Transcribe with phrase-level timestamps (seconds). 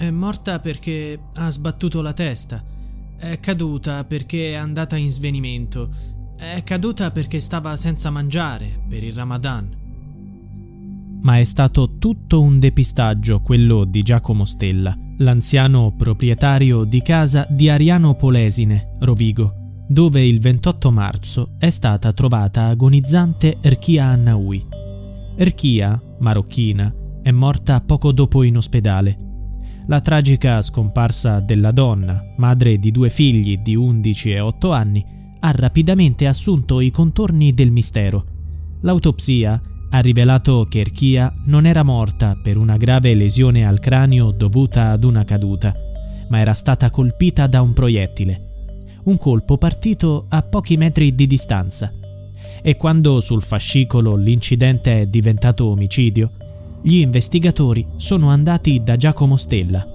[0.00, 2.64] È morta perché ha sbattuto la testa.
[3.18, 5.90] È caduta perché è andata in svenimento.
[6.38, 9.76] È caduta perché stava senza mangiare per il Ramadan.
[11.20, 17.68] Ma è stato tutto un depistaggio quello di Giacomo Stella, l'anziano proprietario di casa di
[17.68, 24.66] Ariano Polesine, Rovigo, dove il 28 marzo è stata trovata agonizzante Erchia Annaui.
[25.36, 29.28] Erchia, marocchina, è morta poco dopo in ospedale
[29.90, 35.04] la tragica scomparsa della donna, madre di due figli di 11 e 8 anni,
[35.40, 38.24] ha rapidamente assunto i contorni del mistero.
[38.82, 44.90] L'autopsia ha rivelato che Erchia non era morta per una grave lesione al cranio dovuta
[44.90, 45.74] ad una caduta,
[46.28, 48.98] ma era stata colpita da un proiettile.
[49.06, 51.92] Un colpo partito a pochi metri di distanza.
[52.62, 56.30] E quando sul fascicolo l'incidente è diventato omicidio,
[56.82, 59.86] gli investigatori sono andati da Giacomo Stella.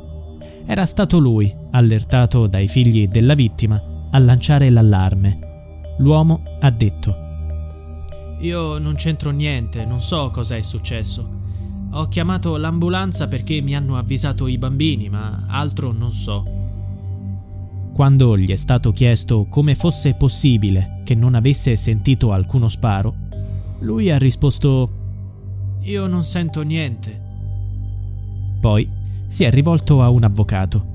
[0.67, 5.39] Era stato lui, allertato dai figli della vittima, a lanciare l'allarme.
[5.97, 7.15] L'uomo ha detto
[8.41, 11.27] Io non c'entro niente, non so cosa è successo.
[11.91, 16.45] Ho chiamato l'ambulanza perché mi hanno avvisato i bambini, ma altro non so.
[17.93, 23.15] Quando gli è stato chiesto come fosse possibile che non avesse sentito alcuno sparo,
[23.79, 25.04] lui ha risposto
[25.85, 27.19] io non sento niente.
[28.59, 28.89] Poi
[29.27, 30.93] si è rivolto a un avvocato.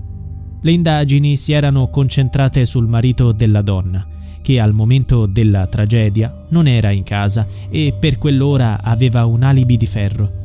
[0.62, 4.06] Le indagini si erano concentrate sul marito della donna,
[4.42, 9.76] che al momento della tragedia non era in casa e per quell'ora aveva un alibi
[9.76, 10.38] di ferro.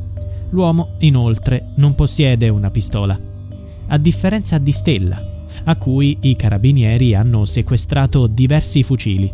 [0.50, 3.18] L'uomo, inoltre, non possiede una pistola,
[3.88, 5.20] a differenza di Stella,
[5.64, 9.32] a cui i carabinieri hanno sequestrato diversi fucili.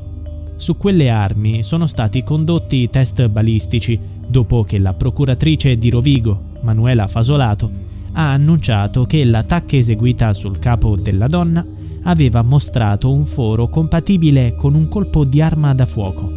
[0.56, 7.06] Su quelle armi sono stati condotti test balistici dopo che la procuratrice di Rovigo, Manuela
[7.06, 7.70] Fasolato,
[8.14, 11.64] ha annunciato che l'attacco eseguita sul capo della donna
[12.04, 16.28] aveva mostrato un foro compatibile con un colpo di arma da fuoco.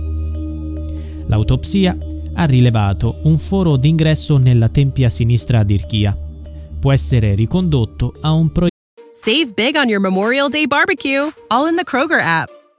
[1.28, 1.98] L'autopsia
[2.34, 6.16] ha rilevato un foro d'ingresso nella tempia sinistra di Irchia.
[6.80, 8.74] Può essere ricondotto a un proiettile.
[9.12, 12.65] Save big on your Memorial Day barbecue, all in the Kroger app.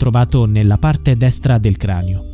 [0.00, 2.24] trovato nella parte destra del cranio.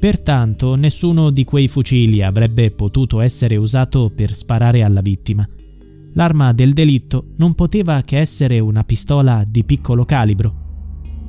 [0.00, 5.48] Pertanto nessuno di quei fucili avrebbe potuto essere usato per sparare alla vittima.
[6.14, 10.54] L'arma del delitto non poteva che essere una pistola di piccolo calibro.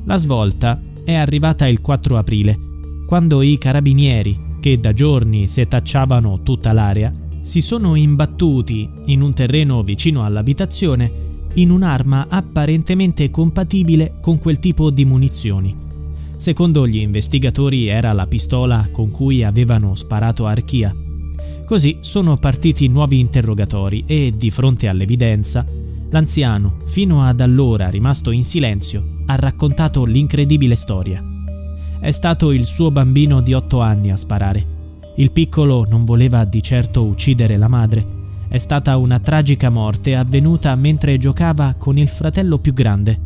[0.05, 2.57] La svolta è arrivata il 4 aprile,
[3.05, 7.11] quando i carabinieri, che da giorni setacciavano tutta l'area,
[7.41, 11.26] si sono imbattuti in un terreno vicino all'abitazione
[11.57, 15.75] in un'arma apparentemente compatibile con quel tipo di munizioni.
[16.37, 20.95] Secondo gli investigatori era la pistola con cui avevano sparato a Archia.
[21.65, 25.65] Così sono partiti nuovi interrogatori e, di fronte all'evidenza,
[26.09, 31.23] l'anziano, fino ad allora rimasto in silenzio, ha raccontato l'incredibile storia.
[31.99, 34.75] È stato il suo bambino di otto anni a sparare.
[35.15, 38.16] Il piccolo non voleva di certo uccidere la madre,
[38.49, 43.19] è stata una tragica morte avvenuta mentre giocava con il fratello più grande.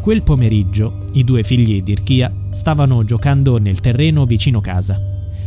[0.00, 4.98] Quel pomeriggio i due figli di Irchia stavano giocando nel terreno vicino casa.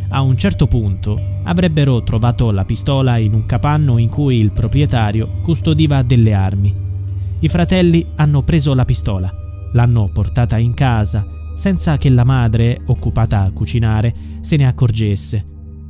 [0.10, 5.40] A un certo punto avrebbero trovato la pistola in un capanno in cui il proprietario
[5.44, 6.74] custodiva delle armi.
[7.40, 9.32] I fratelli hanno preso la pistola,
[9.74, 15.46] l'hanno portata in casa, senza che la madre, occupata a cucinare, se ne accorgesse.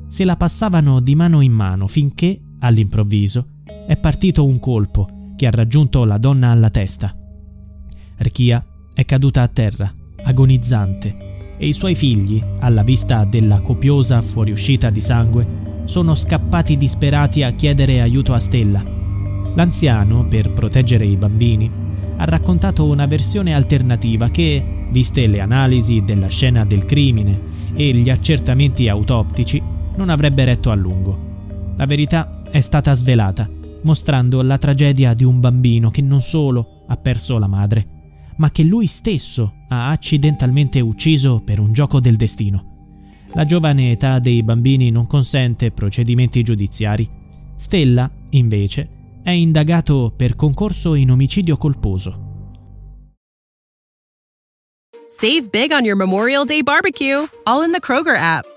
[0.08, 3.48] Se la passavano di mano in mano finché, all'improvviso,
[3.88, 7.16] è partito un colpo che ha raggiunto la donna alla testa.
[8.18, 9.94] Rchia è caduta a terra,
[10.24, 15.48] agonizzante, e i suoi figli, alla vista della copiosa fuoriuscita di sangue,
[15.86, 18.84] sono scappati disperati a chiedere aiuto a Stella.
[19.56, 21.70] L'anziano, per proteggere i bambini,
[22.18, 27.40] ha raccontato una versione alternativa che, viste le analisi della scena del crimine
[27.74, 29.62] e gli accertamenti autoptici,
[29.96, 31.27] non avrebbe retto a lungo.
[31.78, 33.48] La verità è stata svelata,
[33.84, 37.88] mostrando la tragedia di un bambino che non solo ha perso la madre,
[38.38, 42.76] ma che lui stesso ha accidentalmente ucciso per un gioco del destino.
[43.34, 47.08] La giovane età dei bambini non consente procedimenti giudiziari.
[47.56, 48.90] Stella, invece,
[49.22, 52.26] è indagato per concorso in omicidio colposo.
[55.10, 58.57] Save big on your Memorial Day barbecue, all in the Kroger app.